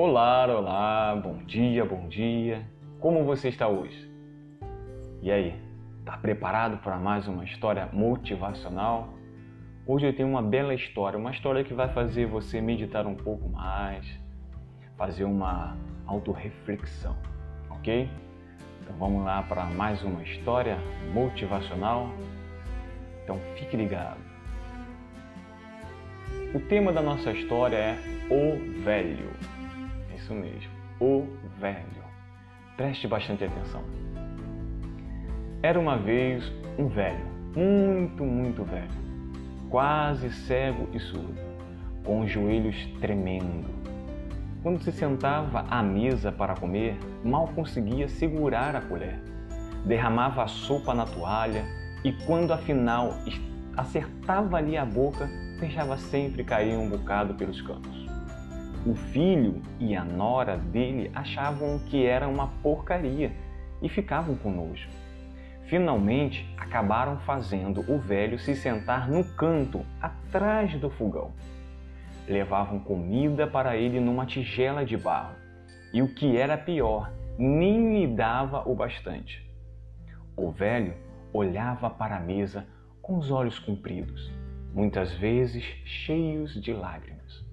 [0.00, 2.64] Olá, olá, bom dia, bom dia.
[3.00, 4.08] Como você está hoje?
[5.20, 5.60] E aí,
[6.04, 9.08] tá preparado para mais uma história motivacional?
[9.84, 13.48] Hoje eu tenho uma bela história, uma história que vai fazer você meditar um pouco
[13.48, 14.06] mais,
[14.96, 15.76] fazer uma
[16.06, 17.16] autorreflexão,
[17.68, 18.08] ok?
[18.80, 20.78] Então vamos lá para mais uma história
[21.12, 22.08] motivacional.
[23.24, 24.20] Então fique ligado.
[26.54, 27.98] O tema da nossa história é
[28.30, 29.57] O Velho.
[30.28, 31.26] Isso mesmo, o
[31.58, 32.04] velho.
[32.76, 33.82] Preste bastante atenção.
[35.62, 37.24] Era uma vez um velho,
[37.56, 38.90] muito, muito velho,
[39.70, 41.40] quase cego e surdo,
[42.04, 43.70] com os joelhos tremendo.
[44.62, 49.18] Quando se sentava à mesa para comer, mal conseguia segurar a colher.
[49.86, 51.64] Derramava a sopa na toalha
[52.04, 53.14] e, quando afinal
[53.74, 55.26] acertava ali a boca,
[55.58, 57.97] deixava sempre cair um bocado pelos cantos.
[58.86, 63.32] O filho e a nora dele achavam que era uma porcaria
[63.82, 64.88] e ficavam com nojo.
[65.64, 71.32] Finalmente, acabaram fazendo o velho se sentar no canto, atrás do fogão.
[72.26, 75.34] Levavam comida para ele numa tigela de barro,
[75.92, 79.46] e o que era pior, nem lhe dava o bastante.
[80.36, 80.94] O velho
[81.32, 82.66] olhava para a mesa
[83.02, 84.32] com os olhos compridos,
[84.72, 87.47] muitas vezes cheios de lágrimas.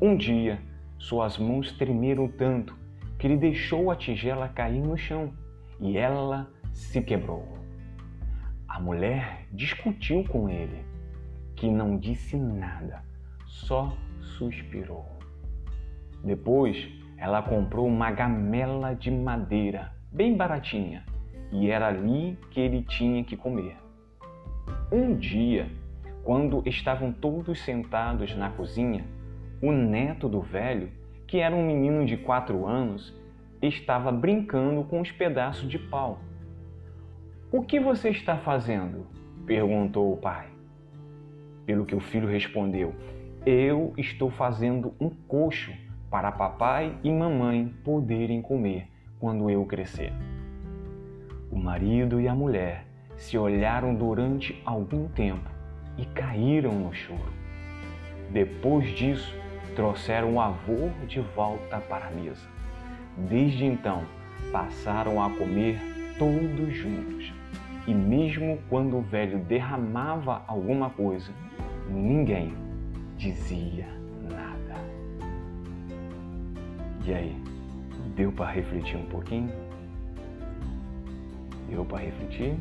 [0.00, 0.60] Um dia,
[0.96, 2.72] suas mãos tremeram tanto
[3.18, 5.32] que ele deixou a tigela cair no chão
[5.80, 7.58] e ela se quebrou.
[8.68, 10.84] A mulher discutiu com ele,
[11.56, 13.02] que não disse nada,
[13.44, 15.04] só suspirou.
[16.22, 21.04] Depois, ela comprou uma gamela de madeira, bem baratinha,
[21.50, 23.76] e era ali que ele tinha que comer.
[24.92, 25.68] Um dia,
[26.22, 29.04] quando estavam todos sentados na cozinha,
[29.60, 30.90] o neto do velho,
[31.26, 33.14] que era um menino de quatro anos,
[33.60, 36.20] estava brincando com os pedaços de pau.
[37.50, 39.06] O que você está fazendo?
[39.46, 40.46] perguntou o pai.
[41.64, 42.94] Pelo que o filho respondeu:
[43.44, 45.72] Eu estou fazendo um coxo
[46.10, 50.12] para papai e mamãe poderem comer quando eu crescer.
[51.50, 52.84] O marido e a mulher
[53.16, 55.50] se olharam durante algum tempo
[55.96, 57.32] e caíram no choro.
[58.30, 59.34] Depois disso,
[59.78, 62.48] trouxeram o avô de volta para a mesa.
[63.16, 64.02] Desde então,
[64.50, 65.78] passaram a comer
[66.18, 67.32] todos juntos.
[67.86, 71.30] E mesmo quando o velho derramava alguma coisa,
[71.88, 72.52] ninguém
[73.16, 73.86] dizia
[74.28, 74.80] nada.
[77.04, 77.40] E aí,
[78.16, 79.52] deu para refletir um pouquinho?
[81.70, 82.56] Deu para refletir?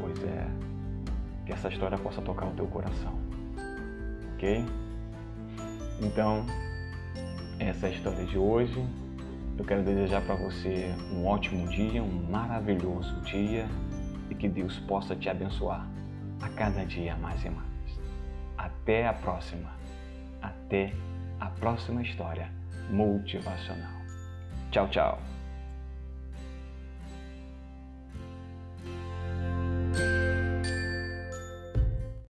[0.00, 0.46] Pois é,
[1.44, 3.18] que essa história possa tocar o teu coração.
[4.34, 4.64] Ok?
[6.02, 6.44] Então,
[7.60, 8.84] essa é a história de hoje.
[9.56, 13.68] Eu quero desejar para você um ótimo dia, um maravilhoso dia
[14.28, 15.86] e que Deus possa te abençoar
[16.40, 17.68] a cada dia mais e mais.
[18.58, 19.70] Até a próxima.
[20.40, 20.92] Até
[21.38, 22.50] a próxima história
[22.90, 24.02] motivacional.
[24.72, 25.31] Tchau, tchau.